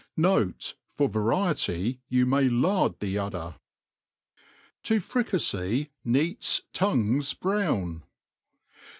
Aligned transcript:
Note, 0.17 0.73
for 0.95 1.07
variety 1.07 2.01
you 2.09 2.25
may 2.25 2.49
lard 2.49 2.99
the 3.01 3.19
udder* 3.19 3.57
Xo 4.83 4.97
frictifey 4.99 5.89
Ntats 6.03 6.61
Tingues 6.73 7.35
brown. 7.35 8.01